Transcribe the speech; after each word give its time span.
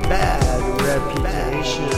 Bad 0.10 0.62
reputation. 0.88 1.90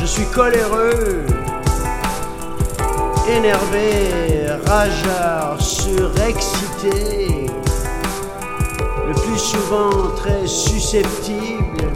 Je 0.00 0.06
suis 0.06 0.26
coléreux, 0.26 1.26
énervé, 3.28 4.46
rageur, 4.66 5.60
surexcité, 5.60 7.46
le 9.06 9.14
plus 9.14 9.38
souvent 9.38 10.10
très 10.16 10.46
susceptible, 10.46 11.92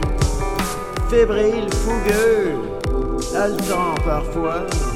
fébrile, 1.09 1.67
fougueux, 1.73 2.59
haletant 3.35 3.95
parfois. 4.05 4.94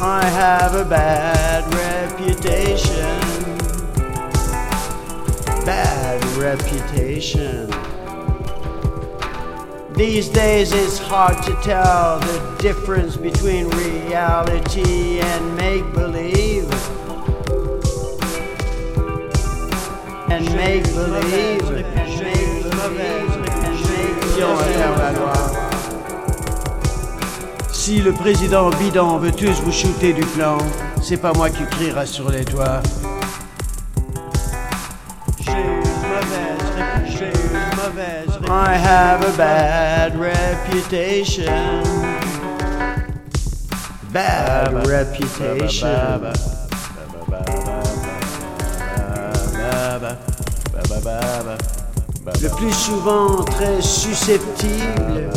I 0.00 0.24
have 0.26 0.76
a 0.76 0.84
bad 0.84 1.74
reputation. 1.74 3.18
Bad 5.66 6.24
reputation. 6.36 7.68
These 9.94 10.28
days 10.28 10.70
it's 10.70 10.98
hard 10.98 11.42
to 11.42 11.52
tell 11.62 12.20
the 12.20 12.56
difference 12.60 13.16
between 13.16 13.68
reality 13.70 15.18
and 15.18 15.56
make 15.56 15.92
believe. 15.92 16.70
And 20.30 20.44
make 20.54 20.84
believe. 20.84 21.70
And 21.70 22.22
make 22.22 22.62
believe. 22.62 23.34
And 23.34 23.82
make 23.90 24.32
believe. 24.38 25.37
Si 27.88 28.02
le 28.02 28.12
président 28.12 28.68
bidon 28.68 29.16
veut 29.16 29.32
tous 29.32 29.62
vous 29.62 29.72
shooter 29.72 30.12
du 30.12 30.20
plan, 30.20 30.58
c'est 31.00 31.16
pas 31.16 31.32
moi 31.32 31.48
qui 31.48 31.64
criera 31.64 32.04
sur 32.04 32.28
les 32.28 32.44
toits. 32.44 32.82
I 38.46 38.74
have 38.74 39.24
a 39.24 39.32
bad 39.38 40.12
reputation. 40.20 41.46
Bad 44.12 44.86
reputation. 44.86 46.20
Le 52.42 52.48
plus 52.54 52.72
souvent 52.74 53.42
très 53.44 53.80
susceptible. 53.80 55.30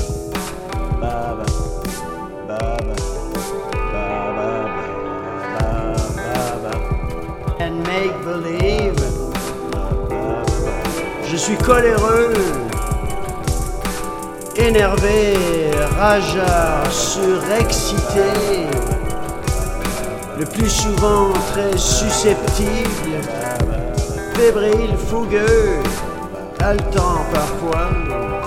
And 7.62 7.84
make 7.84 8.14
believe. 8.26 9.00
Je 11.30 11.38
suis 11.38 11.58
coléreux, 11.58 12.34
énervé, 14.56 15.36
rageur, 15.98 16.92
surexcité, 16.92 18.32
le 20.40 20.46
plus 20.46 20.70
souvent 20.70 21.32
très 21.52 21.78
susceptible, 21.78 23.16
fébrile, 24.34 24.96
fougueux, 25.10 25.84
haletant 26.60 27.24
parfois. 27.32 28.41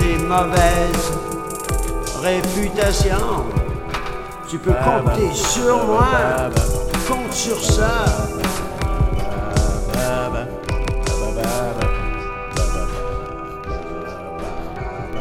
J'ai 0.00 0.16
mauvaise 0.18 1.12
réputation. 2.22 3.44
Tu 4.48 4.58
peux 4.58 4.72
compter 4.72 5.32
sur 5.34 5.84
moi. 5.84 6.50
Compte 7.06 7.32
sur 7.32 7.62
ça. 7.62 8.04